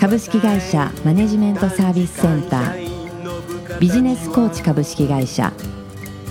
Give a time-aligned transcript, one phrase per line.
[0.00, 3.78] 株式会社マネジメントサービスセンター。
[3.78, 5.52] ビジネスコーチ株式会社。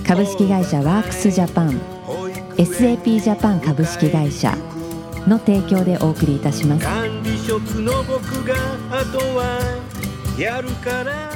[0.04, 1.80] 株式会社ワークスジャパン。
[2.56, 4.56] SAP ジャパン株式会社。
[5.28, 6.84] の提供でお送りいたします。
[6.84, 8.56] 管理職の僕が
[8.90, 9.60] あとは
[10.36, 11.30] やるから。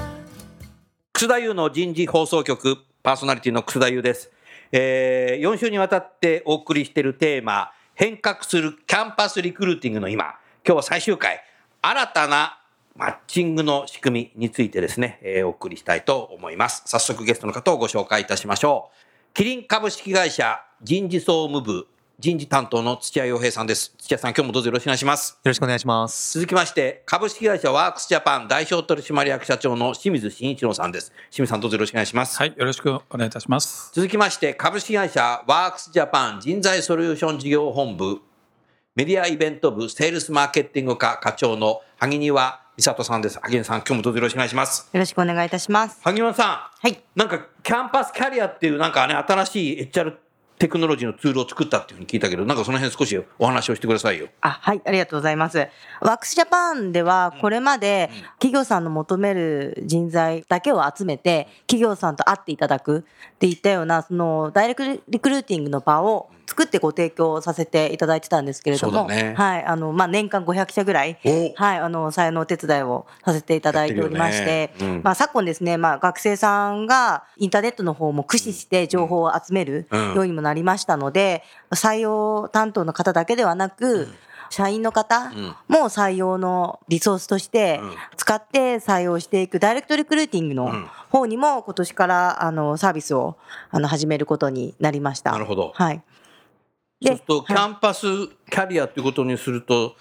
[1.13, 2.79] 楠田優の人事放送局。
[3.05, 4.33] パーソナリティの楠田優です、
[4.73, 7.71] えー、4週にわたってお送りしているテーマ。
[7.95, 10.35] 変革するキャンパスリクルーティングの今。
[10.67, 11.41] 今日は最終回
[11.87, 12.59] 新たな
[12.97, 21.87] マッチングの仕組みについてですね、えー、お送りしたいと思います早速ゲストの方をご紹介いたしましょうキリン株式会社人事総務部
[22.19, 26.33] 人事担当の土屋洋平さんです土屋さん今日もどうぞよろしくお願いしますよろしくお願いします。
[26.33, 31.13] 続きまして、株式会社ワークスジャパン代表取締役社長の清水慎一郎さんです。
[31.31, 32.39] 清水さんどうぞよろしくお願いします。
[32.39, 33.91] はい、よろしくお願いいたします。
[33.93, 38.23] 続きまして、株式会社ワークスジャパン人材ソリューション事業本部
[38.97, 43.41] メディアイベント部セールスマーケティング課課長の萩庭美里さんです。
[43.41, 44.89] 萩庭さん、今日もどうぞよろしくお願いします。
[44.93, 45.99] よろしくお願いいたします。
[46.05, 47.03] 萩庭さん、はい。
[47.17, 50.15] なんかキャンパスキャリアっていうなんかね、新しい HR
[50.61, 54.29] テクノロジーのツールを作ったっていうふうに聞いたけど、なんかその辺少しお話をしてくださいよ。
[54.43, 55.59] あ、はい、ありがとうございます。
[56.01, 69.35] ワークスジャパンでは、これまで企業さんの求める人材だけを集めて、企業さんと会っていただくっていったような、そのダイレクトリクルーティングの場を作ってご提供させていただいてたんですけれども、ね。
[69.37, 71.53] はい、あの、まあ、年間500社ぐらい、お。
[71.55, 74.75] はい、あの、採用のお手伝いをさせていただいておりましてね。
[74.81, 75.01] うん。
[75.03, 80.15] まあ、昨今ですね、まあ、学生さんがインターネットの方も駆使して情報を集めるうん。
[80.15, 84.09] ようにもなりましたので、採用担当の方だけではなく、
[84.51, 85.57] 社員の方ん。
[85.69, 87.95] も採用のリソースとしてうん。
[88.17, 90.89] 使って採用していくダイレクトリクルーティングのん。
[91.11, 93.37] 方にも今年からあのサービスを
[93.71, 95.33] あの始めることになりました。
[95.33, 95.73] なるほど。
[95.75, 96.03] はい。
[97.05, 99.97] そうすると、キはいャンパスキャリアということにすると、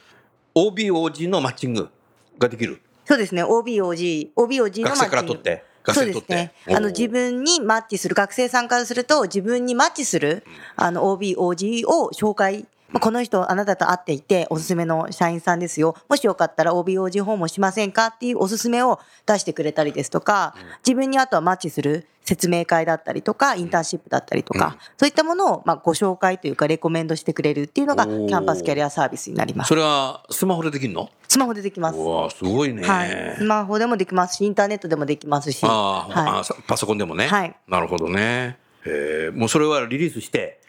[0.56, 1.90] OBOG のマッチング
[2.38, 2.82] ができる。
[3.06, 3.44] そうですね。
[3.44, 6.34] OBOG、OBOG の学生から取って、学生に取って。
[6.34, 6.76] そうですね。
[6.76, 10.44] あの自分にマッチする学生さんからすると自分にマッチする
[10.76, 12.66] あの OBOG を紹介。
[12.94, 15.96] まあこの人あなたと会っていておすすめの社員さんですよ。
[16.08, 20.56] もしよかったら OBOG 訪問しませんかっていうおすすめを出してくれたりですとか、
[20.86, 29.76] 自分にあとはマッチする説明会だったりとか、インターンシップだったりとか、そういったものをまあご紹介というかレコメンドしてくれるっていうのがキャンパスキャリアサービスになりますそ。
[29.76, 31.10] れはスマホでできるの？
[31.28, 31.98] スマホでできます。
[31.98, 32.84] うわすごいね。
[32.84, 33.36] はい。
[33.38, 35.60] スマホでもできますし、インターネットでもできますし。
[35.64, 37.28] ああ、はいあさパソコンでもね。
[37.28, 38.58] はいなるほどね。
[38.86, 40.62] えーもうそれはリリースして、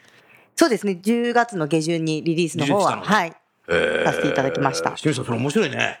[0.55, 0.99] そうですね。
[1.03, 3.33] 10月の下旬にリリースの方は、はい。
[3.67, 5.99] えさせていただきました清水さん、それ面白いね。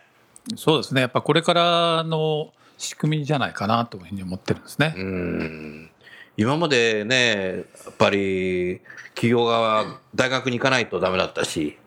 [0.55, 1.01] そうですね。
[1.01, 4.93] やっぱこれからの仕組みじゃないかなというふうに思ってるんですね。
[4.95, 5.89] うん。
[6.37, 8.81] 今までね、やっぱり
[9.15, 11.77] 企業側は大学に行かないとダメだったし、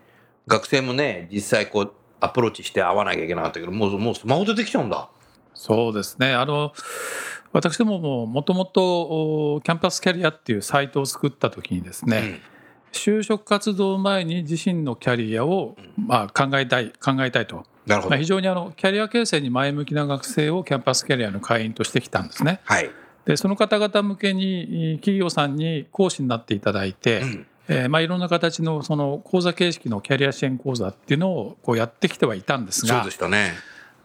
[0.47, 5.09] 学生もね、実際こうアプローチして会わなきゃいけなかったけど、もうもうスマホでできちゃうんだ。
[5.55, 6.33] そうですね。
[6.33, 6.73] あの、
[7.53, 12.41] 私どもももともとおキャンパスキャリアっていうサイトを作った時にですね、
[12.99, 17.65] 就職活動前に自身のキャリアを、まあ、考えたい、考えたいと。
[17.87, 18.11] なるほど。
[18.11, 22.61] まあ、非常にあのキャリア形成に前向きな学生をキャンパスキャリアの会員としてきたんですね。
[22.65, 22.91] はい。
[23.25, 33.53] でその方々向けに企業さんに講師になっていただいて、んえーまあ、いろんな形のその講座形式のキャリア支援講座っていうのをこうやってきてはいたんですそうがでしたね。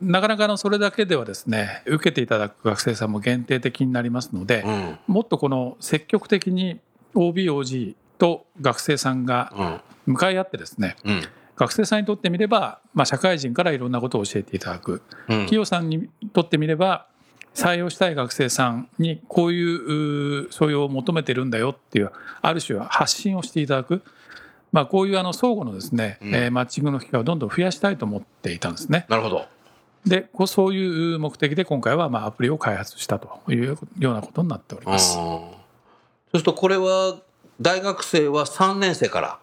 [0.02, 5.00] なかなかのそれだけではですね受けていただく学生さんも限定的になりますので、うん。
[5.08, 6.80] もっとこの積極的に
[7.16, 9.82] OBOG と学生さんがうん。
[10.06, 11.22] 向かい合ってですねうん。
[11.56, 15.00] 学生さんにとってみれば、まあ、社会人からいろんなことを教えていただくうん
[15.46, 17.08] 企業さんにとってみれば
[17.54, 22.12] 採用したい学生さんにこういうう素養を求めてるんだよっていう
[22.42, 24.02] ある種は発信をしていただく、
[24.72, 29.06] まあ、こういうあの相互のですね、うんえーマッチングの機会をどんどん増やしたいと思っていたんですね。
[29.08, 29.46] なるほど。
[30.06, 35.14] でこうそういう目的で今回はまあアプリを開発したというようなことになっております。
[35.14, 35.54] そ
[36.34, 37.22] うするとこれは
[37.62, 39.40] 大学生は3年生から。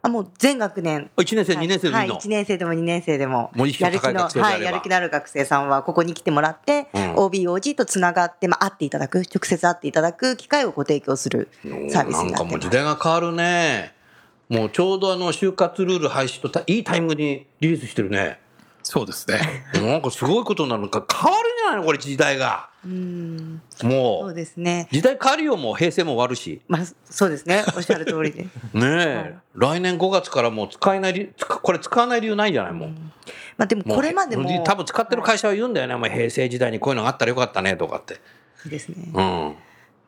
[0.00, 1.10] あ、もう全学年。
[1.16, 3.50] 1年生、2年生ではいい、いの、1年生でも2年生でも。
[3.54, 7.14] もう意識のはい、やる気のある学生さんはここに来てもらって、うん。
[7.14, 12.44] OBOG とつながって、まあ、会っていただく、直接会っていただく機会をご提供するサービスなんかになってます。
[12.44, 13.98] もう時代が変わるね。
[14.48, 18.40] もうちょうどあの就活ルール廃止とたいいタイミングにリリースしてるね
[18.82, 19.40] そうですね。
[19.74, 22.68] なんかすごいことなのか変わるんじゃないのこれ時代が。
[22.84, 23.60] うん。
[23.82, 24.88] もそううですね。
[24.90, 26.62] 時代変わるよもう平成も終わるし。
[26.68, 27.64] まあそうですね。
[27.76, 28.42] おっしゃる通りで。
[28.72, 32.88] ねえ、来年5月からもう使えないこれ使わない理由ないんじゃないもう。
[33.56, 38.20] まあでもこれまでも多分使ってる会社は言うんだよね、お前平成時代にこういうのがあったらよかったねとかって。
[38.64, 38.96] ですね。
[39.06, 39.14] うん。
[39.14, 39.54] ま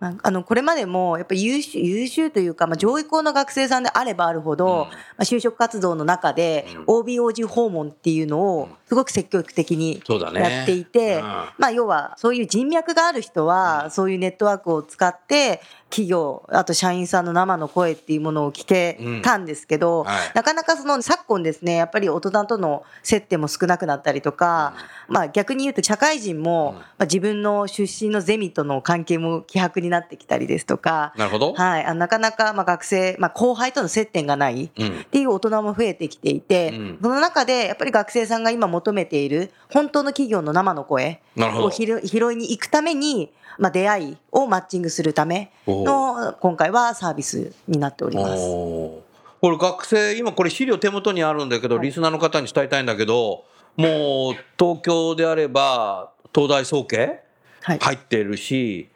[0.08, 10.02] あ、あのこれまでもやっぱり優秀優秀というか、まあ、上位校の学生さんであればあるほど、まあ、就職活動の中で OBOG 訪問っていうのをすごく積極的に
[10.34, 11.22] やっていて、うん。
[11.22, 15.60] まあ、要はそういう人脈がある人はそういうネットワークを使って
[15.90, 24.74] 企業あと社員さんの生の声っていうものを聞けたんですけど、なかなかその昨今ですねやっぱり大人との接点も少なくなったりとか、
[25.08, 35.00] まあ、逆に言うと社会人も、まあ、自分の出身のゼミとの関係も希薄になってきたりですとか、なるほど、はい、あのなかなかまあ学生、まあ、後輩との接点がないうん。
[35.00, 36.98] っていう大人も増えてきていて、うん。
[37.02, 48.42] その中でやっぱり学生さんが今求めている本当の企業の生の声を拾いに行くために、まあ、出会いをマッチングするための今回はサービスになっております。
[48.42, 53.44] これ学生今これ資料手元にあるんだけど、リスナーの方に伝えたいんだけど
[53.76, 57.22] もう東京であれば東大総計
[57.62, 57.78] はい。
[57.78, 58.88] 入ってるし、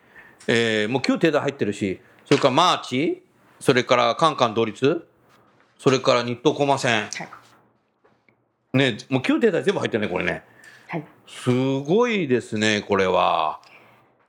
[0.47, 3.23] えーもう旧帝大入ってるしそれからマーチ
[3.61, 5.07] それからカンカン同率
[5.79, 7.09] それから日東駒線、は
[8.75, 8.79] い。
[8.79, 10.43] ねもう旧帝大全部入ってるねこれね。
[10.89, 11.05] はい。
[11.27, 11.51] す
[11.81, 13.61] ごいですねこれは。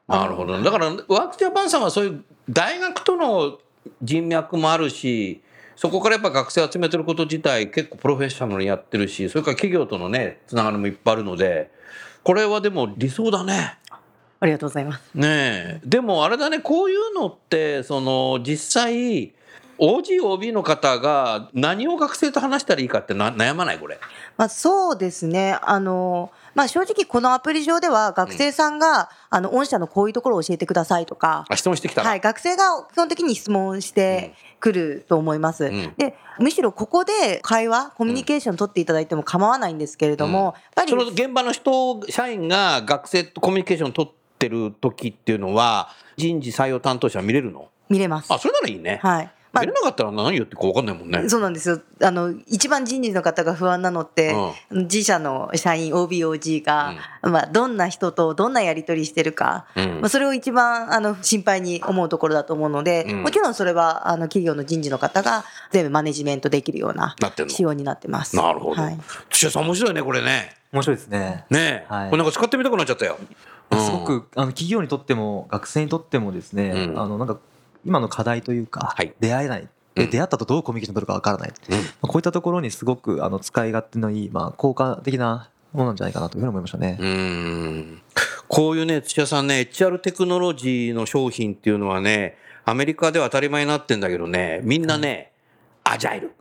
[0.07, 0.61] なるほど。
[0.61, 3.59] だからワークジャパンさんはそういう大学との
[4.01, 5.41] 人脈もあるし
[5.75, 11.71] そこからやっぱ学生集めてること自体結構プロフェッショナルにやってるしそれから企業とのねつながりもいっぱいあるので
[12.23, 13.77] これはでも理想だね。
[14.39, 15.01] ありがとうございます。
[15.13, 19.33] ねえでもあれだねこういうのってその実際
[19.77, 23.99] OGOB の方が何を学生と話したらいいかってな悩まないこれ。
[24.37, 25.57] まあ、そうですね。
[25.61, 35.69] あの、まあ、正直このアプリ上では学生さんが、あの、御社のこういうところを教えてくださいとか、あ質問してきたら、はい、学生が基本的に質問してくると思います。
[35.69, 47.69] んで、むしろここで会話、コミュニケーション取っていただいても構わないんですけれども、やっぱりその現場の人社員が学生とコミュニケーション取ってる時っていうのは人事採用担当者は見れるの？
[47.89, 48.33] 見れます。
[48.33, 49.31] あそれならいいね、はい。
[49.53, 51.17] ま見れなかったら何言ってるか分かんないもんね。
[51.19, 51.79] あ、そうなんですよ。
[52.01, 54.35] あの、一番人事の方が不安なのって、
[54.69, 60.01] 自社の社員 OBOG が、まあ、どんな人とどんなやり取りしてるか、うん。
[60.01, 63.23] まあ、それを一番あの心配に思うところだと思うので、うん。
[63.23, 67.15] もちろんそれはあの企業の人事の方が全部マネジメントできるような
[67.47, 68.35] 仕様になってます。
[68.35, 68.81] なるほど。
[68.81, 68.99] はい。
[69.29, 70.53] 土屋さん面白いねこれね。
[70.73, 71.45] 面白いですね。
[71.49, 72.09] ねえ、はい。
[72.09, 73.27] これなんか使ってみたくなっちゃったよ、うん
[73.71, 76.99] すごくあの企業にとっても学生にとってもですね、うん。
[76.99, 77.39] あのなんか
[77.85, 79.13] 今の課題というか、はい。
[79.19, 79.61] 出会えない。
[79.61, 80.05] うん。
[80.05, 81.77] で出会ったとどうコミュニケーション取るかわからない、うん。
[81.77, 86.97] まあこういったところにすごくあの使い勝手のいい、まあ、効果的なものなんじゃないかなというふうに思いましたね。
[86.99, 88.01] うーん。
[88.47, 95.31] こういうね土屋さんね HR テクノロジーの商品っていうのはねアメリカでは当たり前になってんだけどねみんなね、
[95.83, 96.31] アジャイル。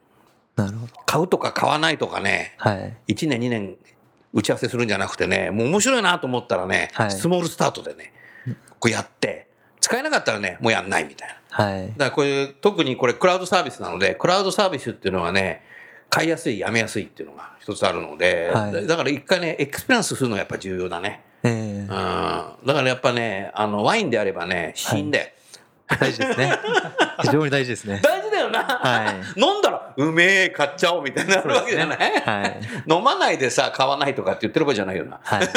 [0.56, 0.92] なるほど。
[1.06, 2.96] 買うとか買わないとかねはい。
[3.08, 3.76] 1年2年
[4.34, 7.10] 打ち合わせするんじゃなくてねもう面白いなと思ったらね、はい。
[7.12, 8.12] スモールスタートでね
[8.81, 9.48] こうやって
[9.81, 11.64] 使えなかったらねもうやんないみたいな。
[11.64, 11.86] はい。
[11.88, 15.62] だからこれ特にこれクラウドサービスなのでクラウドサービスっていうのはね
[16.10, 18.72] 買いやすいやめやすいっていうのが一つあるので、はい。
[18.72, 26.58] だだから一回ね experience するのがやっぱ重要だね、えうん、だからやっぱねあのワインであればね死んで、ー、大事ですね。
[27.22, 28.00] 非常に大事ですね。
[28.03, 28.23] 大事
[28.55, 29.41] な、はい。
[29.41, 32.61] 飲んだらうめえ買っちゃおうみたいになるわけじゃない、はい。
[32.91, 35.20] 飲まないでさ買わないとかって言ってる場合じゃないよな。
[35.23, 35.49] はい。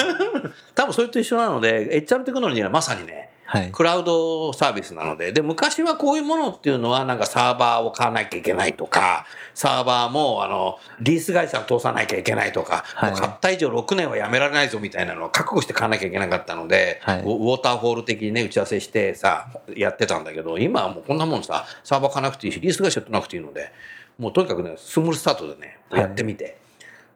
[0.76, 3.72] 多分それと一緒なので HR テクノロジーはまさにねはい。
[3.72, 13.12] クラウドサービスなので、で、昔はこういうものっていうのは、なんかサーバーを買わなきゃいけないとか、サーバーも、あの、リース会社を通さなきゃいけないとか、はい。
[13.12, 17.20] もう買った以上6年はやめられないぞみたいなのを覚悟して買わなきゃいけなかったので、はい。
[17.22, 23.72] ウォーターホール的にね、打ち合わせしてさ、やってたんだけど、今はもうこんなもんさ、サーバー買わなくていいし、リース会社取らなくていいので、
[24.20, 26.02] もうとにかくね、スムールスタートでね、はい。
[26.02, 26.58] やってみて、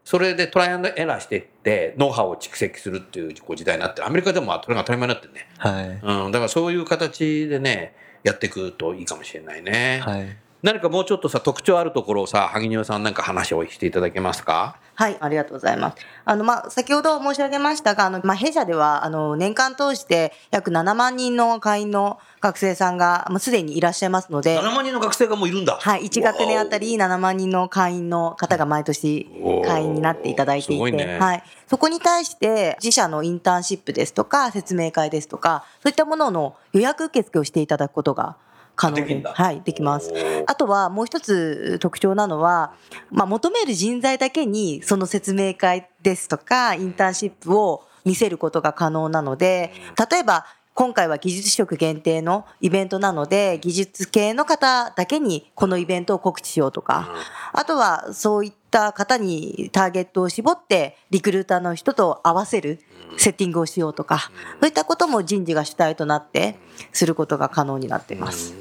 [0.04, 5.48] それでトライアンドエラーしていって、ノウハウを蓄積するっていうこう時代になってる、アメリカでもそれが当たり前になってるね。
[5.58, 5.88] はい。
[6.26, 10.02] うん、だからそういう形でね、やっていくといいかもしれないね。
[10.04, 10.38] はい。
[10.64, 14.76] 何かもうちょっとさ、特徴あるところをさ、萩庭さんなんか話をしていただけますか？
[14.94, 15.98] はい、ありがとうございます。
[16.26, 25.80] あの、まあ、先ほど申し上げましたが、あの、まあ、弊社では、あの、年間通して約7万人の会員の学生さんが、もうすでにいらっしゃいますので、?7 万人の学生がもういるんだ。
[25.82, 29.28] はい、1学年あたり7万人の会員の方が毎年
[29.66, 38.36] 会員になっていただいていて、ねはい、そこに対して自社のインターンシップですとか説明会ですとかそういったものの予約受付をしていただくことが
[38.82, 40.12] 可能ではい、できます。
[40.48, 42.74] あとはもう一つ特徴なのは、
[43.12, 49.72] まあ、求める人材だけにその説明会ですとかインターンシップを見せることが可能なので
[50.10, 57.14] 例えば今回は技術職限定のイベントなので技術系の方だけにこのイベントを告知しようとか
[57.54, 62.80] あとはそういった方にターゲットを絞ってリクルーターの人と合わせる
[63.18, 66.56] セッティングをしようとかそういったことも人事が主体となって
[66.94, 68.61] することが可能になっています。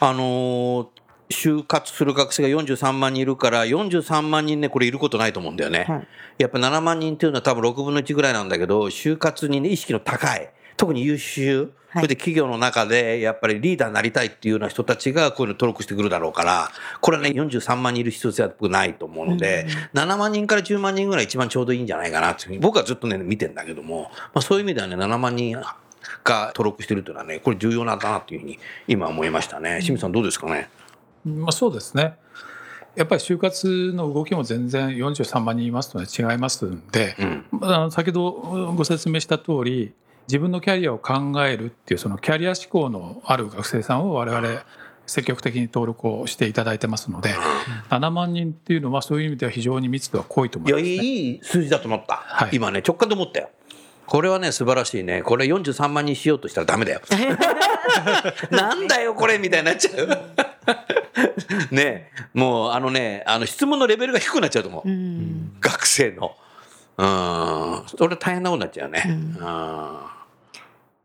[0.00, 0.88] あのー
[1.28, 5.84] 就活する学生が43万人いるから、43万人ね、これいることないと思うんだよね。
[5.88, 6.06] はい。
[6.38, 25.56] やっぱ7万人っていうのは多分6分の1ぐらいなんだけど、就活にね、意識の高い、特に優秀、それで企業の中でやっぱりリーダーになりたいっていうような人たちがこういうの登録してくるだろうから、これはね、43万人いる必要性は僕ないと思うので、7万人から10万人ぐらい一番ちょうどいいんじゃないかなって僕はずっとね、見てんだけども、まあ、そういう意味ではね、7万人
[26.24, 28.58] が登録してるというのはね、これ重要なんだなというふうに
[28.88, 29.78] 今思いましたね。
[29.80, 30.68] 清水さんどうですかね？
[31.24, 32.16] まあ、そうですね。
[32.94, 37.44] やっぱり就活の動きも全然43万人いますとね違いますんで、うん。
[37.60, 39.92] あの先ほどご説明した通り
[40.28, 44.62] 自分のキャリアを考えるっていうそのキャリア志向のある学生さんを我々
[45.06, 47.34] 積極的に登録をしていただいてますので
[47.90, 51.04] 7万人っていうのはそういう意味では非常に密度は濃いと思いや、います、ね。
[51.04, 52.14] いい数字だと思った。
[52.16, 53.50] はい今ね、直感で思ったよ。
[54.06, 55.22] これはね、素晴らしいね。
[55.22, 57.00] これ43万人しようとしたらダメだよ。
[58.50, 60.08] なんだよ、これみたいになっちゃう。
[61.70, 64.88] ねえもうあのね、あの質問のレベルが低くなっちゃうと思う。
[64.88, 66.36] うん学生の。
[66.98, 67.84] うん。
[67.86, 69.02] それ大変なことになっちゃうね。
[69.06, 69.36] うん。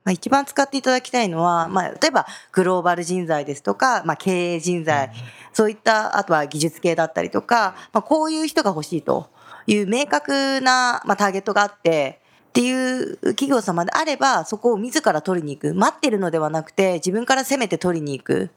[0.04, 5.12] まあ、一番使っていただきたいのは、まあ、例えばグローバル人材ですとか、まあ、経営人材、
[5.54, 9.30] そういったあとは技術系だったりとか、まあ、こういう人が欲しいと
[9.68, 12.21] いう明確な、まあ、ターゲットがあって
[12.52, 15.74] っていう企業様であればそこを自ら取りに行く。
[15.74, 18.50] 待ってるのではなくて自分から攻めて取りに行く。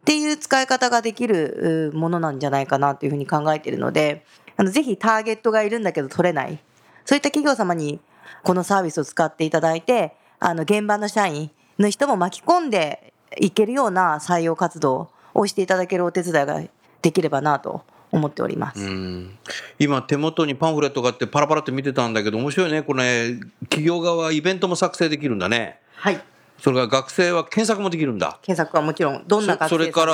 [0.00, 4.24] っていう使い方ができるものなんじゃないかなというふうに考えているので
[4.56, 6.58] あのぜひターゲットがいるんだけど取れない。
[7.04, 8.00] そういった企業様に
[8.42, 16.60] このサービスを使っていただいてあの現場の社員の人も巻き込んでいけるような採用活動をしていただけるお手伝いが
[17.02, 18.80] できればなと思っております。
[18.80, 19.38] うん。
[19.78, 22.82] 今手元にパンフレットがあってパラパラって見てたんだけど面白いね。
[22.82, 25.80] これ企業側はイベントも作成できるんだね。
[25.96, 26.20] はい。
[26.58, 28.38] それから学生は検索もできるんだ。
[28.42, 30.12] 検索はもちろんどんな学生そそれから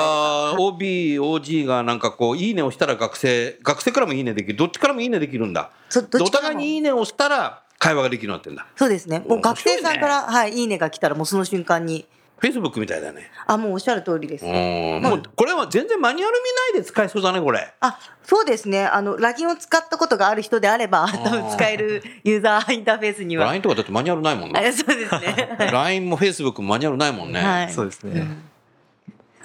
[0.53, 4.57] OBOG がなんかこう「いいね」をしたら学生学生からも「いいね」できる。
[4.57, 5.69] どっちからも「いいね」できるんだ。
[5.89, 8.65] そどっお互いに「いいね」を押したら会話ができるようになってんだ。
[8.75, 9.23] そうですね。
[9.27, 12.05] もう学生さんから、はい、いいねが来たらもうその瞬間に
[12.41, 13.29] Facebook みたいだね。
[13.45, 14.45] あもうおっしゃる通りです。
[14.45, 15.01] うん。
[15.01, 16.37] もうこれは全然マニュアル
[16.71, 17.73] 見ないで使えそうだねこれ。
[17.81, 18.85] あそうですね。
[18.85, 23.45] あの LINE を使ったことがある人であれば多分使えるユーザーインターフェースには。
[23.45, 25.57] LINE とかだってマニュアルないもんなあそうですね。
[25.71, 27.71] LINE も Facebook もマニュアルないもんね、はい。
[27.71, 28.49] そうですね。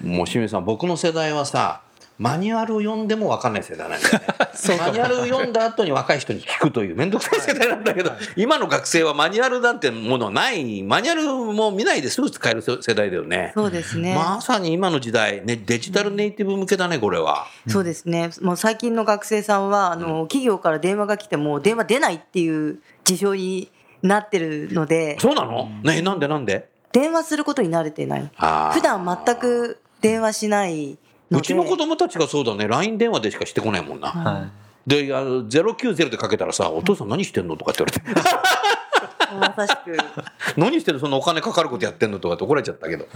[0.00, 1.83] もう清水さん僕の世代はさ
[2.16, 4.24] マニュアルを読んでも分かんない世代なんだよね。
[4.78, 10.82] マニュアルを読んだ後に若い人に聞くという面倒くさい世代なんだけど今の学生はマニュアルなんてものない。
[10.84, 13.52] マニュアルも見ないですぐ使える世代だよね。
[13.54, 14.14] そうですね。
[14.14, 17.46] まさに今の時代、ね、デジタルネイティブ向けだねこれは。
[17.66, 18.30] そうですね。
[18.42, 23.70] もう最近の学生さんはあの企業から電話が来ても電話出ないっていう事象に
[24.02, 25.68] なってるので、そうなの？
[25.82, 26.68] ねなんでなんで？
[26.92, 28.30] 電話することに慣れてない。
[28.72, 30.96] 普段全く電話しない。
[31.30, 32.68] うちの子供たちがそうだね。
[32.68, 34.50] LINE 電話でしかしてこないもんな、は
[34.86, 38.54] であの090でかけたらさ「お父さん何してんの?」とかって言われて。
[39.34, 39.96] まさしく。
[40.56, 43.04] 何してるそんなお金かかることやってんのとかって怒られちゃったけど。
[43.04, 43.08] い。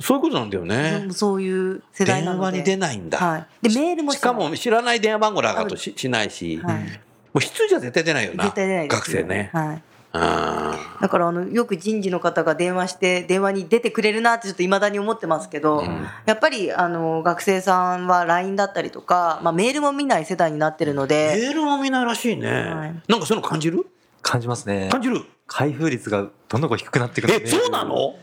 [0.00, 1.08] そういうことなんだよね。
[1.10, 2.52] そういう世代なので。
[2.52, 3.46] 電話に出ないんだ、はい。
[3.68, 6.76] でメールもしかも知らない電話番号なんかとししないし、はい。
[6.76, 6.88] も
[7.34, 8.34] う必要じゃ絶対出ないよ。
[8.34, 9.82] な学生ね、はい。
[10.12, 16.06] あだからあのよく人事の方が電話して電話に出てくれるなってちょっと未だに思ってますけど、ん。
[16.24, 23.02] やっぱりあの学生さんは LINE だったりとか、まあ、メールも見ない世代になってるのーで、メールも見ないらしいね、はい。
[23.08, 23.86] なんかそういうの感じる？
[24.22, 24.88] 感じますね。
[24.90, 25.22] 感じる？
[25.46, 27.46] 開封率がどんどん低くなってくるんえで。
[27.48, 28.14] そうなの？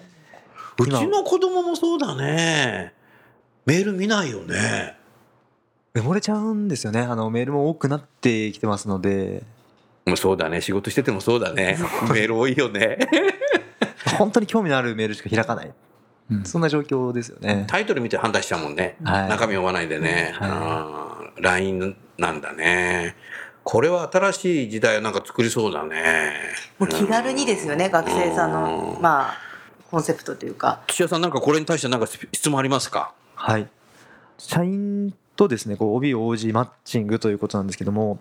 [0.79, 0.99] う今。
[0.99, 2.93] ちの子供もそうだね。
[3.65, 4.97] メール見ないよね。
[5.93, 7.01] 埋もれちゃうんですよね。
[7.01, 9.43] あのメールも多くなってきてますので、
[10.05, 10.61] もうそうだね。
[10.61, 11.77] 仕事しててもそうだね。
[12.11, 12.97] メール多いよね。
[14.17, 15.71] 本当に興味のあるメールしか開かない。
[16.31, 16.43] うん。
[16.43, 17.65] そんな状況ですよね。
[17.67, 19.29] タイトル見て判断しちゃうもんね、はい。
[19.29, 21.41] 中身読まないでね、はい。
[21.41, 23.15] LINE なんだね。
[23.63, 26.33] これは新しい時代をなんか作りそうだね。
[26.79, 29.37] もう気軽にですよね、学生さんの、まあ、
[29.89, 30.81] コンセプトというか。
[30.87, 33.13] 土屋さんなんかこれに対してなんか質問ありますか？
[33.35, 33.69] はい。
[34.37, 38.19] 社員とですね、こう OB、OG マッチングということなんですけども、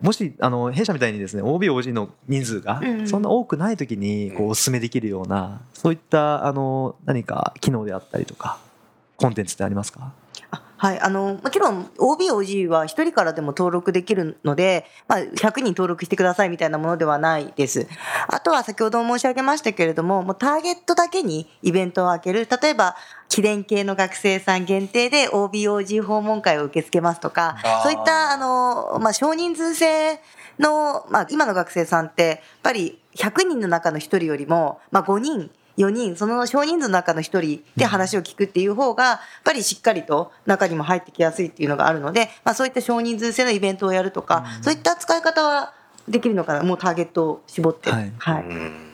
[0.00, 8.58] もしあの弊社みたいにですね OB、OG の人数がそんな多くない時にこうお勧めできるようなそういったあの何か機能であったりとか
[9.16, 10.12] コンテンツってありますか？
[10.78, 17.88] はい、あのもちろん OBOG は1人からでも登録できるので、まあ、100人登録してくださいみたいなものではないです。
[18.28, 22.96] あとは先ほど申し上げましたけれども、もうターゲットだけにイベントを開ける、例えば
[23.28, 30.20] 記念系の学生さん限定で OBOG 訪問会を受け付けますとかそういったあの、まあ、少人数制
[30.58, 45.72] の、まあ、今の学生さんって、やっぱり100人の中の1人よりも、まあ、5人、4人、その少人数の中の1人で話を聞くっていう方が、やっぱりしっかりと中にも入ってきやすいっていうのがあるので、まあ、そういった少人数制のイベントをやるとか、そういった使い方は
[46.08, 47.90] できるのかな、もうターゲットを絞って。
[47.90, 48.12] はい。
[48.18, 48.87] はい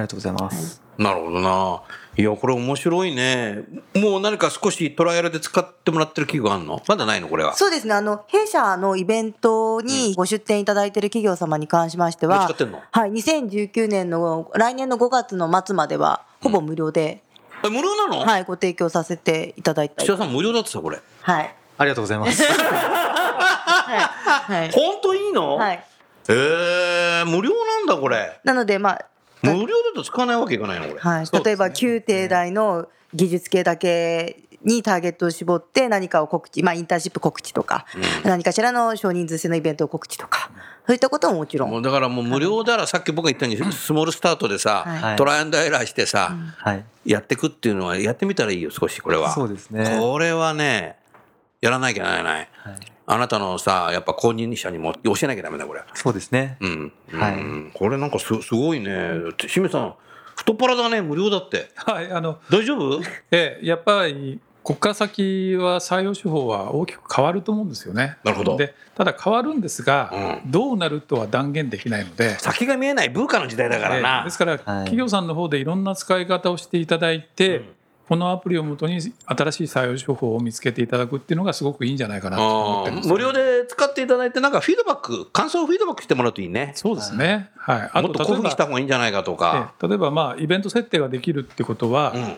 [0.00, 0.82] りがとうございます。
[0.98, 1.82] なるほどな。
[2.16, 3.60] いや、これ面白いね。
[3.94, 6.82] もう何か少しトライアルで使ってもらってる企業あんの？
[6.88, 7.54] まだないのこれは。
[7.54, 7.94] そうですね。
[7.94, 12.82] あの、弊社のイベントにご出展いただいている企業様に関しましては、使ってんの？
[12.90, 17.22] はい、2019年の、来年の5月の末までは、ほぼ無料で、
[17.64, 18.18] え、無料なの？
[18.18, 20.98] はい、ご提供させていただいた岸田さん無料だってさ、これ。
[21.22, 21.54] はい。
[21.78, 22.42] ありがとうございます。
[22.42, 24.52] はい。
[24.52, 24.70] はい。
[24.72, 25.54] 本当いいの？
[25.54, 25.84] はい。
[26.30, 28.40] えー、無料なんだ、これ。
[28.42, 29.06] なので、まあ、
[29.42, 31.00] 無料だと使わないわけいかないのこれ。
[31.00, 37.86] はい、例えば旧帝大の技術系だけにターゲットを絞って何かを告知、まあ、インターンシップ告知とか、
[38.24, 40.50] 何かしらの少人数制のイベントを告知とか
[40.86, 45.16] そういったことももちろん、もうだからもう無料だらさっき僕が言ったようにスモールスタートでさ、はい。
[45.16, 46.84] トライアンドエラーしてさ、はい。
[47.04, 49.30] やってくっていうのはやってみたらいいよ少しこれは。
[49.30, 49.96] そうですね。
[50.00, 50.96] これはね
[51.60, 52.48] やらなきゃならない。
[52.52, 52.74] はい。
[53.10, 55.82] あなたのさやっぱ公認者にも教えなきゃダメだこれ。
[55.94, 56.58] そうですね。
[56.60, 57.34] うん、はい。
[57.34, 57.70] うん。
[57.72, 59.10] これなんかすすごいね。
[59.38, 59.94] 清水さん
[60.36, 61.00] 太っ腹だね。
[61.00, 61.70] 無料だって。
[61.74, 63.00] はい、あの、大丈夫？
[63.30, 68.18] ええやっぱり、ここから先は採用手法は大きく変わると思うんですよね。
[68.22, 68.56] なるほど。
[68.56, 74.20] で、ただ変わるんですが、うどうなるとは断言できないので、先が見えない文化の時代だからえな。
[74.20, 77.62] えですから、企業さんの方でいろんな使い方をしていただいて、
[78.08, 79.12] このアプリをもとに新
[79.52, 86.72] しい採用手法を見つけていただくっていうのがすごくいいんじゃないかなと思ってるんですよ無料で使っていただいてなんかフィードバック感想をフィードバックしてもらうといいね。
[86.74, 87.50] そうですね。
[87.56, 87.90] はい。
[87.92, 92.36] あもっとこういうふうにした方がいいんじゃないかとか、ええ例えばまあイベント設定ができるってことは、うん。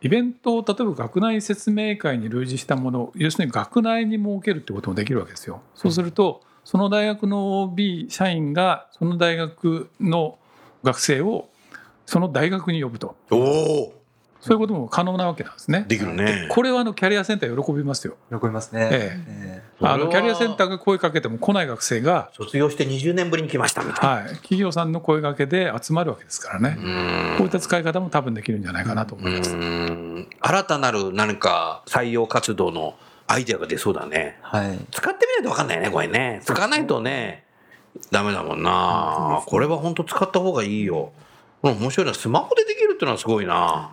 [0.00, 5.62] イベントを例えば学内説明会に類似したもの要するに学内に設けるってこともできるわけですよ。
[5.76, 10.38] そうするとその大学の OB 社員がその大学の
[10.82, 11.48] 学生を
[12.06, 13.14] その大学に呼ぶと。
[13.30, 14.01] おお
[14.42, 15.84] そういうことも可能なわけなんですね。
[15.86, 16.48] できるね。
[16.50, 18.16] これはあのキャリアセンター喜びますよ。
[18.28, 18.88] 喜びますね。
[18.90, 19.62] ええ。
[19.80, 24.22] あのキャリアセンターが声かけても来ない学生が、卒業して20年ぶりに来ましたみたいな。
[24.24, 26.76] はい、企業さんの声かけで集まるわけですからね。
[27.38, 29.54] こういった使い方も多分できるんじゃないかなと思います。
[29.54, 30.28] うん。
[30.40, 32.96] 新たなる何か採用活動の
[33.28, 34.38] アイデアが出そうだね。
[34.42, 34.76] はい。
[34.90, 36.40] 使ってみないと分かんないねこれね。
[36.44, 37.44] 使わないとね
[38.10, 41.12] ダメだもんな、これは本当使った方がいいよ。
[41.62, 42.14] うん面白いな。
[42.14, 43.92] スマホでできるってのはすごいな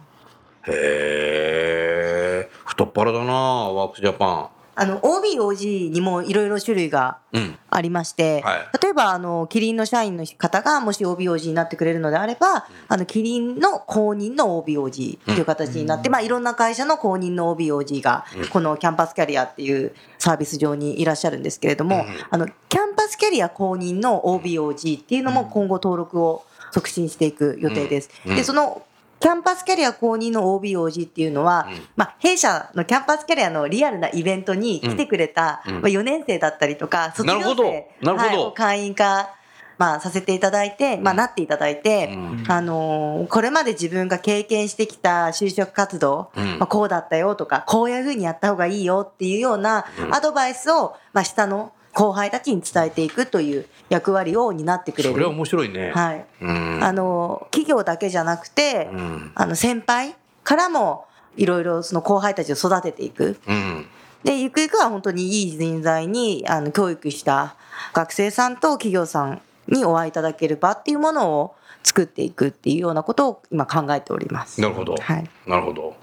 [0.68, 7.56] へえ太っ腹だなワークスジャパあの OBOG にもいろいろ種類がンうん。
[7.70, 8.70] ありまして、はい。
[8.82, 28.10] 例えばあのキリンの社員の方がもし OBOG になってくれるのであれば、あのキリンの公認の OBOG という形になって、まあ、いろんな会社の公認の OBOG がこのキャンパスキャリアっていうサービス上にいらっしゃるんですけれども、あのキャンパスキャリア公認の OBOG っていうのも今後登録を促進していく予定です。
[28.26, 28.36] うん。
[28.38, 28.82] でその
[29.20, 35.74] キャンパスキャリア公認の OBOG っていうのは、まあ、弊社のキャンパスキャリアのリアルなイベントに来てくれた、うん。
[35.76, 39.30] まあ、4年生だったりとか、卒業生はいを会員化、
[39.78, 42.44] まあ、させていただいて、まあ、なっていただいて、うん。
[42.48, 46.60] あのーこれまで自分が経験してきた就職活動、うん。
[46.60, 55.12] まあ、こうだったよとか、こういうふうにやった方がいいよっていうようなアドバイスを、まあ、下の後輩たちに伝えていくという役割を担ってくれる。
[55.12, 56.26] それは面白いね、はい。
[56.42, 63.38] うんあの、企業だけじゃなくて、うんあの、先輩からも、いろいろその後輩たちを育てていく。
[63.46, 63.86] うん
[64.24, 67.56] で、ゆくゆくは本当にいい人材に、あの、教育した
[67.94, 74.62] 学生さんと企業さんにお会いいただける場っていうものを作っていくっていうようなことを今考えております。
[74.62, 75.30] なるほど、はい。
[75.48, 75.96] なるほど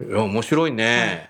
[0.00, 1.29] 面白いね、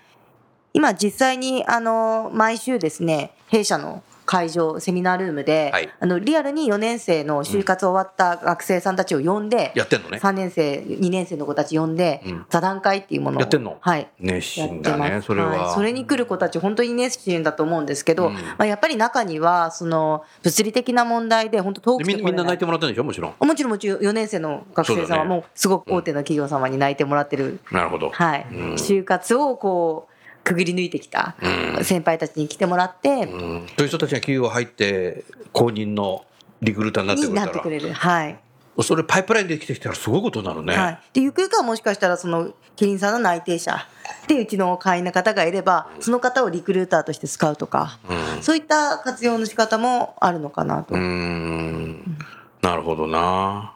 [0.72, 5.88] 今実際に、あの、毎週ですね、弊社の会場、セミナールームで、はい。
[5.98, 10.18] あの、リアルに4年生の就活終わった学生さんたちを呼んで、やってんのね。
[10.18, 12.46] 3年生、2年生の子たち呼んで、うん。
[12.48, 13.78] 座談会っていうものをやってんの？
[13.80, 14.09] はい。
[14.20, 15.74] 熱や心だねそれは、い。
[15.74, 18.35] それに来る子たち本当に熱心だと思うんですけど、うん。
[18.35, 23.04] まあ、やっぱり中にはその物理的な問題で本当遠くでみんな泣いてももらってるんでしょ？
[23.04, 23.48] もちろん。
[23.48, 28.46] もちろんもちろん4年生の学生さんはもうすごく大手の企業様に泣いてもらってる、なるほど、はい。
[28.52, 28.74] うん。
[28.74, 30.11] 就活をこう
[30.44, 31.85] くぐり抜いてきたうん。
[31.85, 33.66] 先輩たちに来てもらって、うん。
[33.68, 36.24] そういう人たちが企業入って公認の
[36.62, 37.50] リクルーターになってくれたら。
[37.50, 37.92] ってくれる。
[37.92, 38.38] はい。
[38.83, 40.74] それパイプラインできてきたらすごいことになるね。
[40.74, 43.87] はい、でゆくゆくはもしかしたらそのキリンさんの内定者。
[44.26, 47.98] でうちの会員の方がいればその方をリクルーターとして使うとか、
[48.40, 50.94] そういった活用の仕方もあるのかなと。
[50.94, 52.18] うーん。
[52.62, 53.74] なるほどな。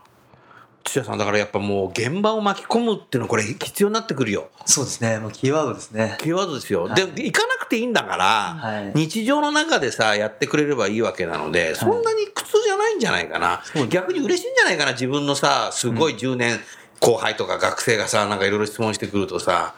[0.84, 4.50] 土屋さんだからやっぱもう現場を巻き込むっていうのはこれ必要になってくるよ。
[4.66, 6.88] そうですねもうキーワードですねキーワードですよ。
[6.94, 8.24] で、行かなくていいんだから、
[8.60, 13.62] はい日常の中でさ、やってくれればいいわけなので、そんなに苦痛じゃないんじゃないかな。
[13.88, 16.60] 逆に嬉しいんじゃないかな、自分のさ、すごい10年
[17.00, 19.74] 後輩とか学生がさ、なんかいろいろ質問してくるとさ、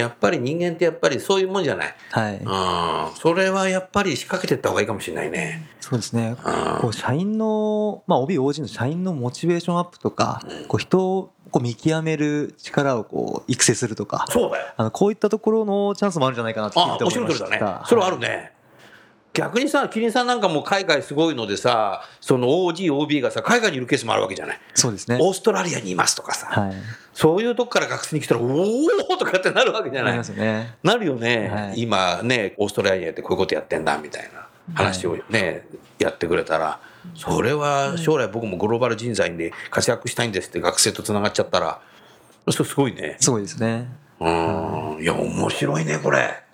[0.00, 1.94] やっぱり人間ってやっぱりそういうもんじゃない。
[2.10, 3.16] はいうん。
[3.16, 5.68] それはやっぱり仕掛けていった方がいいかもしれないね。
[5.80, 6.36] そうですね
[6.80, 14.66] こう社員の、まあ、OB、OG の社員のモチベーションアップとか、こう人をこう見極める力をこう育成するとか、そうだよ。
[14.76, 17.80] あのこういったところのチャンスもあるんじゃないかなって聞あいて思いましおっしゃる通りだた。
[17.80, 17.86] ね。
[17.86, 18.52] それはあるね。
[19.34, 24.60] 逆にさ、キリンさんなんかもう海外すごいのでさ、その OG、OB がさ、海外にいるケースもあるわけじゃない。
[24.74, 25.18] そうですね。
[25.20, 26.74] オーストラリアにいますとかさ、はい。
[27.12, 30.16] そういうとこから学生に来たら、おおとかってなるわけじゃない。
[30.16, 30.76] ますよね。
[30.82, 35.66] なるよね、はい今ね、オーストラリアでこういうことやってんだみたいな話をね、
[35.98, 36.80] やってくれたら、
[37.14, 41.80] それは将来僕もグローバル人材で活躍したいんですって学生とつながっちゃったら、
[42.50, 43.16] それすごいね。
[43.20, 43.88] すごいですね。
[44.20, 44.98] うん。
[45.00, 46.47] いや、面白いね、これ。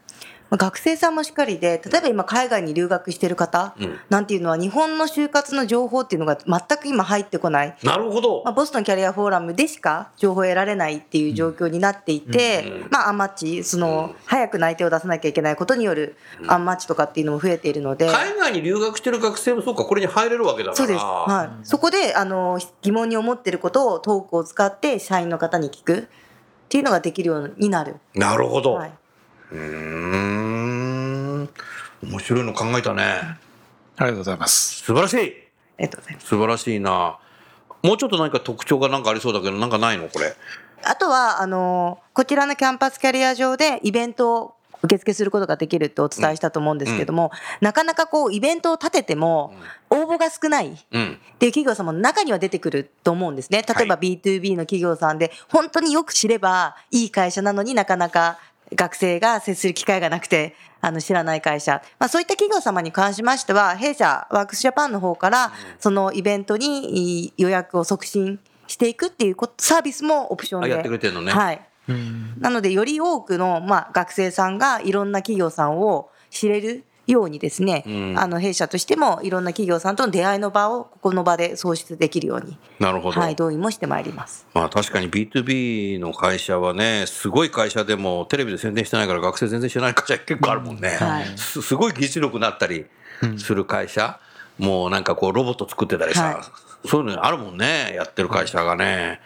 [0.54, 7.76] まあ学生さんもしっかりで、例えば今海外に留学してる方うんなんていうのは日本の就活の情報っていうのが全く今入ってこない。
[7.82, 8.42] なるほど。
[8.44, 20.76] まあ、ボストンキャリアフォーラムでしか情報を得られないっていう状況になっていて、うんまあ、アンマッチ、その、早く内定を出さなきゃいけないことによるアンマッチとかっていうのも増えているので、海外に留学してる学生もそうか、これに入れるわけだから。
[20.76, 20.98] そうです。
[20.98, 21.66] はい。
[21.66, 26.04] そこで、あの、疑問に思ってることをトークを使って社員の方に聞くっ
[26.68, 27.96] ていうのができるようになる。
[28.14, 28.74] なるほど。
[28.74, 28.92] はい。
[29.54, 29.60] うー
[31.42, 31.48] ん。
[32.02, 33.04] 面白いの考えたね。
[33.96, 34.82] ありがとうございます。
[34.82, 35.16] 素晴らしい。
[35.16, 36.26] ありがとうございます。
[36.26, 37.18] 素晴らしいな。
[37.82, 40.34] もうちょっと何か特徴がなんかありそうだけど、なんかないのこれ？
[40.82, 47.30] あとは、あの、こちらのキャンパスキャリア上でイベントを受付することができるってお伝えしたと思うんですけども、
[47.62, 49.54] なかなかこう、イベントを立てても、
[49.88, 50.66] 応募が少ない。
[50.66, 50.74] うん。
[50.74, 50.76] っ
[51.38, 53.62] ていう企業さんも中には出てくると思うんですね。
[53.62, 58.38] 例えばは B2B の企業さんで、本当によく知ればいい会社なのになかなか
[58.74, 61.82] 学生が接する機会がなくて、あの、知らない会社。
[61.98, 70.66] まあそういった企業様に関しましては、弊社ワークスジャパンの方から、そのイベントに予約を促進していくっていうサービスもオプションで。
[70.66, 71.60] あやってくれてるのねはい。
[72.38, 83.20] なので、より多くの、まあ、学生さんがいろんな企業さんを知れるようにですね、うんあの、弊社としてもいろんな企業さんとの出会いの場をここの場で創出できるように、なるほど。
[83.20, 84.46] はい、動員もしてまいります。
[84.54, 90.88] まあ確かに B2B の会社はね、すごい会社でもテレビで宣伝してないから学生全然知らない会社結構あるもんね。
[90.88, 92.86] はいすすごい技術力になったり
[93.38, 94.18] する会社、
[94.58, 96.50] もうなんかこうロボット作ってたりさ、は
[96.86, 99.20] そういうのあるもんね、やってる会社がね。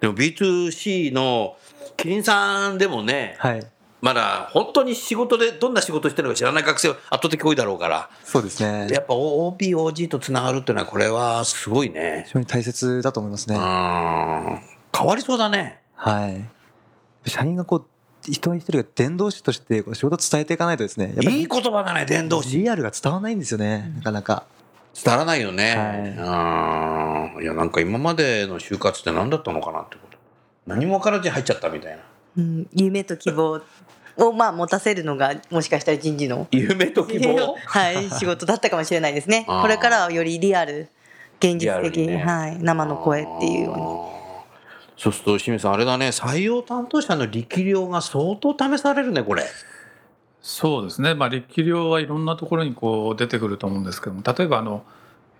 [0.00, 1.56] でも B2C の
[1.96, 3.66] キリンさんでもね、はい。
[4.04, 8.86] まだ本当に仕事でどんな仕事してるのか知らない学生は圧倒的多いだろうから、そうですね。
[8.90, 12.34] やっぱ OB、OG とつながるっていうのはこれはすごいね非。
[12.34, 13.56] 常に大切だと思いますうん。
[13.56, 14.62] ね。
[14.94, 15.80] 変わりそうだね。
[15.94, 16.44] はい。
[17.26, 17.86] 社員がこう、
[18.26, 22.58] 一人一人が伝道師としてこう仕事を伝えていかないとですね、いい言葉だね、伝道師。
[22.58, 24.44] リアルが伝わらないんですよね、なかなか。
[25.02, 26.14] 伝わらないよね。
[26.18, 27.42] うん。
[27.42, 30.18] いや、なんか今までの就活って何だったのかなってこと。
[30.66, 32.02] 何も分からずに入っちゃったみたいな。
[32.36, 33.62] うん、夢と希望
[34.16, 39.44] を、まあ、持たせるのが、もしかしたら人事の、夢と希望はい、仕事だったかもしれないですね。
[39.46, 40.88] これからはよりリアル、
[41.38, 43.82] 現実的ねはい、生の声っていうように。
[44.96, 49.44] そうすると、清水さん、あれだね、採用担当者の力量が相当試されるね、これ。
[50.44, 54.84] そうですね、まあ、力量はいろんなところにこう出てくると思うんですけども例えばあの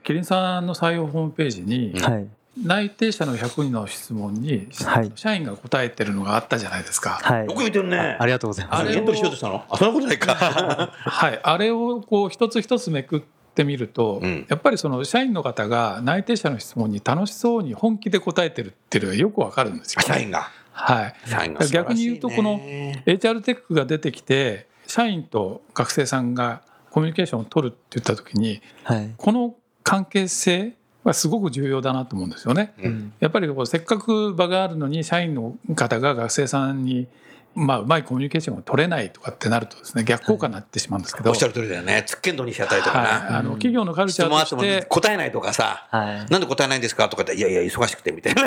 [0.02, 2.26] キリンさんの採用ホームページにうんはい。
[2.62, 7.18] 内定者の100人の質問にはい社員が答えてるのがあったじゃないですか。
[7.22, 7.46] はい。
[7.46, 8.16] よく見てるね。
[8.18, 8.80] ありがとうございます。
[8.80, 9.64] あれをエントリーしようとしたの？
[9.68, 10.34] あ、そんなことないか。
[10.94, 13.22] はい、あれをこう一つ一つめくっ
[13.54, 20.02] てみると、うんやっぱりその社員の方が内定者の質問に楽しそうに本気で答えてるっていうのがよくわかるんですよ。
[20.02, 20.50] 社員が。
[20.72, 21.78] はい、社員が素晴らしいね。
[21.78, 29.10] 逆に言うとこの HR テックが出てきて社員と学生さんがコミュニケーションを取るって言った時にはい。
[29.16, 32.74] この関係性はすごく重要だなと思うんですよね。
[32.82, 37.06] うんやっぱりこうせっかく場があるのに社員の方が学生さんに
[37.54, 42.02] まあうまいコミュニケーションが取れないとかってなるとですね逆効果になってしまうんですけど、おっしゃる通りだよね。
[42.06, 43.38] つっけんどにしちゃったりとかはい、な。
[43.38, 45.86] あの企業のカルチャーとして、答えないとかさ。
[45.90, 46.32] はい。
[46.32, 48.42] なんで答えないんですかとかって、いやいや、忙しくてみたいな。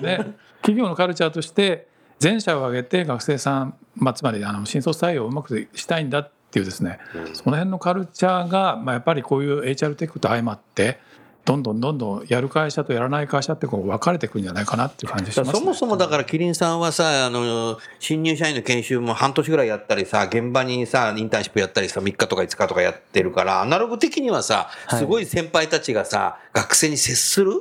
[0.00, 1.88] ね、企業のカルチャーとして
[2.18, 6.98] 全社を挙げて学生さん、まあ、つまりあの新卒採用をうまくしたいんだっていうですね、
[7.34, 10.98] その辺のカルチャーが、まあ、やっぱりこういう HR テックと相まって
[11.46, 24.98] どんどんどんどんやる会社とやらない会社ってこう分かれていくんじゃないかなっていう感じします、ね、そもそもだからキリンさんはさあの新入社員の研修も半年ぐらいやったりさ現場にさインターンシップやったりさ3日とか5日とかやってるからアナログ的にはさはい。
[24.98, 27.52] すごい先輩たちがさ学生に接する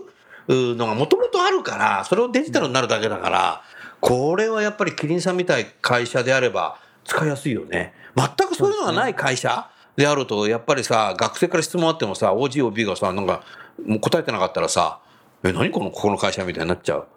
[0.48, 3.62] のがもともとあるからそれをデジタルになるだけだから
[4.00, 7.93] これはやっぱりキリンさんみたい会社であれば使いやすいよね。
[8.15, 13.43] 全くそういうのがない会社であるとやっぱりさ学生から質問あってもさ OGOB がさなんか
[13.86, 14.99] もう答えてなかったらさ
[15.43, 17.08] え何このここの会社みたいになっちゃう。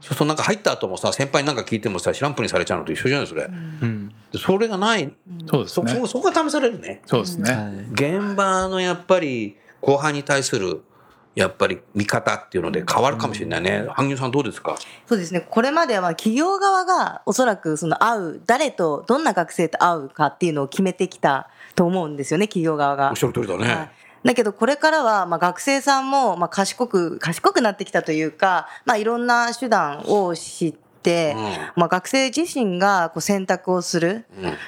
[0.00, 3.46] そうするとなんか入った後もさ先輩になんか聞いてもさ知らんぷりにされちゃうのと一緒じゃないそれ、う
[3.84, 4.08] ん。
[4.32, 5.12] でそれがない。
[5.46, 6.00] そそうですね。
[6.00, 7.02] そそこが試されるね。
[7.06, 10.82] そうですね、はい現場のやっぱり後輩に対する
[11.34, 13.86] やっぱり見方っていうので変わるかもしれないね。
[13.90, 14.76] 萩野さんどうですか？
[15.06, 15.46] そうですね。
[15.48, 21.48] これまでは企業側がおそらくその会う、誰と、どんな学生と会うかっていうのを決めてきた
[21.80, 23.16] と思うんですよね、企業側がおっ。
[23.16, 23.66] しゃる通りだね。
[23.66, 23.90] はい
[24.22, 31.34] だけどこれからはまあ学生さんもまあ賢く、賢くなってきたというか、まあいろんな手段を知って、
[31.74, 34.26] まあ学生自身がこう選択をする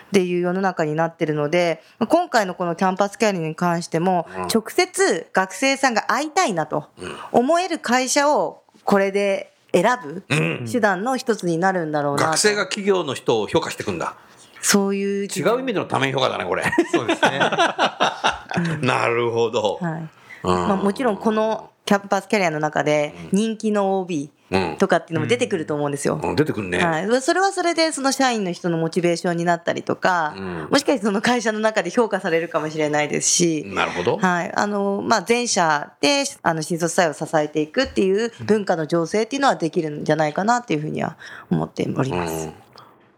[0.08, 6.88] っていう世の中になってるので、まあ今回のこのキャンパスキャリアに関しても、直接学生さんが会いたいなと
[7.30, 10.24] 思える会社をこれで選ぶ
[10.66, 12.24] 手段の一つになるんだろうなと。
[12.30, 14.16] 学生が企業の人を評価していくんだ。
[14.62, 16.64] そういう違う意味でのため評価だね、これ。
[16.92, 17.38] そうですね。
[18.80, 19.78] なるほど。
[19.80, 20.08] はい。
[20.44, 26.20] うんまあ、もちろんこのキャンパスキャリアの中で人気の OB うんとかっていうのも出てくると思うんですよ。
[26.22, 26.78] うん出てくるね。
[26.78, 34.18] はい、それはそれでその社員の人のモチベーションになったりとか、うんもしかしてその会社の中で評価されるかもしれないですし、なるほど。
[34.18, 41.16] はい、あの、まあ、全社で、あの、新卒採用を支えていくっていう文化の醸成っていうのはできるんじゃないかなっていうふうには
[41.50, 42.50] 思っております。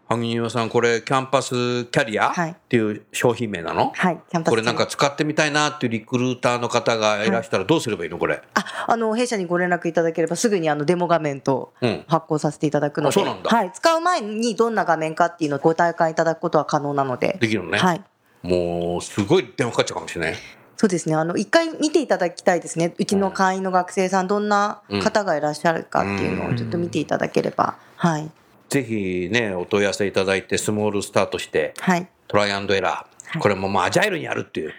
[0.09, 8.41] うん萩庭さん、これ、キャンパスキャリアはいっていう商品名なの、はい、キャンパスこれなんか使ってみたいなっていうリクルーターの方がいらしたらどうすればいいのこれ?
[8.53, 17.79] あ、あの、弊社にご連絡いただければすぐにあの、デモ画面とうん発行させていただくので、あそうなんだはい、使う前にどんな画面かっていうのをご体感いただくことは可能なので、できるのね。
[17.79, 18.03] はい。
[18.43, 20.35] もう、すごい電話かかっちゃうかもしれない。
[20.77, 21.15] そうですね。
[21.15, 22.93] あの、一回見ていただきたいですね。
[22.97, 27.75] うちの会員の学生さん、どんな方がいらっしゃるかっていうのをちょっと見ていただければ。
[27.95, 28.29] はい。
[28.75, 32.09] ぜひね、お問い合わせいただいて、スモールスタートして、はい。
[32.27, 33.39] トライアンドエラー。
[33.39, 34.73] これももうアジャイルにやるっていう。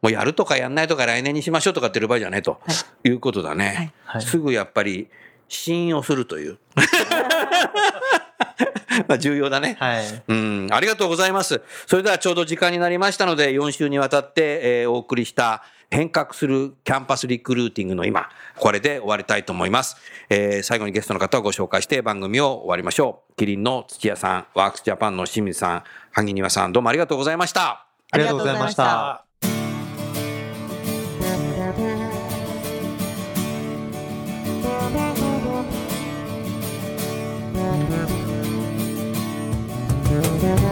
[0.00, 2.60] もうやるとかやんないとか来年にしましょうとかっていう場合じゃねえと、
[3.02, 5.08] い、うことだね、はいすぐやっぱり
[5.48, 6.58] 信用するという。
[9.08, 9.76] まあ重要だね。
[9.80, 10.22] はい。
[10.28, 11.62] うん、ありがとうございます。
[11.86, 19.96] それではちょうど時間になりましたので、4週にわたって、えーお送りした変革するキャンパスリクルーティングの今、これで終わりたいと思います。
[20.30, 23.34] えー最後にゲストの方をご紹介して番組を終わりましょう。
[23.36, 27.86] キリンの土屋さん、ワークスジャパンの清水さん、萩庭さん、どうもありがとうございました。
[28.10, 29.24] ありがとうございました。
[40.70, 40.71] あ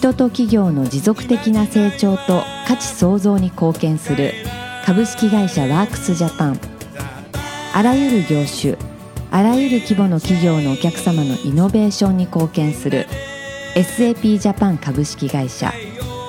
[0.00, 4.32] 人と企業の持続的な成長と価値創造に貢献する
[4.86, 6.60] 株式会社ワークスジャパン。
[7.74, 8.78] あらゆる業種
[9.30, 13.06] あらゆる規模の企業のお客様のイノベーションに貢献する
[13.74, 15.70] SAP ジャパン株式会社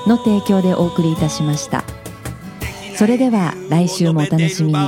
[0.05, 1.85] の提供でお送りいたしました。
[2.97, 4.79] それでは来週もお楽しみに。